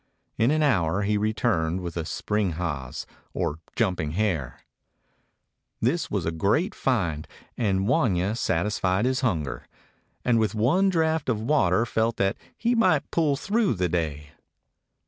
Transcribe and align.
In 0.35 0.49
an 0.49 0.63
hour 0.63 1.03
he 1.03 1.15
returned 1.15 1.81
with 1.81 1.95
a 1.95 2.05
spring 2.05 2.53
haas, 2.53 3.05
or 3.35 3.59
jumping 3.75 4.13
hare. 4.13 4.61
This 5.79 6.09
was 6.09 6.25
a 6.25 6.31
great 6.31 6.73
find, 6.73 7.27
and 7.55 7.87
Wanya 7.87 8.35
satisfied 8.35 9.05
his 9.05 9.21
hunger, 9.21 9.67
and 10.25 10.39
with 10.39 10.55
one 10.55 10.89
draft 10.89 11.29
of 11.29 11.39
water 11.39 11.85
felt 11.85 12.17
that 12.17 12.35
he 12.57 12.73
might 12.73 13.11
pull 13.11 13.35
through 13.35 13.75
the 13.75 13.89
day. 13.89 14.31